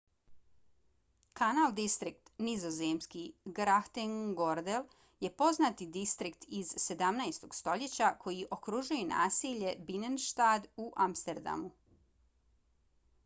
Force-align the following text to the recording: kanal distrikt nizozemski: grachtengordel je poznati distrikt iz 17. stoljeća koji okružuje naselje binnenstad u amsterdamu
kanal 1.39 1.73
distrikt 1.79 2.29
nizozemski: 2.45 3.19
grachtengordel 3.59 4.87
je 5.25 5.29
poznati 5.41 5.87
distrikt 5.97 6.47
iz 6.61 6.71
17. 6.85 7.45
stoljeća 7.59 8.09
koji 8.25 8.47
okružuje 8.59 9.05
naselje 9.11 9.75
binnenstad 9.91 10.67
u 10.87 10.89
amsterdamu 11.09 11.71